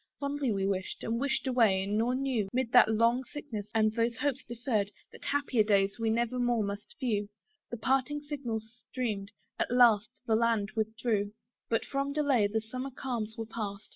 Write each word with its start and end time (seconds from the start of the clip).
Fondly 0.19 0.51
we 0.51 0.65
wished, 0.65 1.03
and 1.03 1.19
wished 1.19 1.45
away, 1.45 1.85
nor 1.85 2.15
knew, 2.15 2.49
'Mid 2.51 2.71
that 2.71 2.89
long 2.91 3.23
sickness, 3.23 3.69
and 3.75 3.93
those 3.93 4.17
hopes 4.17 4.43
deferr'd, 4.43 4.89
That 5.11 5.23
happier 5.25 5.61
days 5.63 5.99
we 5.99 6.09
never 6.09 6.39
more 6.39 6.63
must 6.63 6.95
view: 6.99 7.29
The 7.69 7.77
parting 7.77 8.19
signal 8.21 8.61
streamed, 8.61 9.31
at 9.59 9.69
last 9.69 10.09
the 10.25 10.33
land 10.35 10.71
withdrew, 10.75 11.33
But 11.69 11.85
from 11.85 12.13
delay 12.13 12.47
the 12.47 12.61
summer 12.61 12.89
calms 12.89 13.37
were 13.37 13.45
past. 13.45 13.89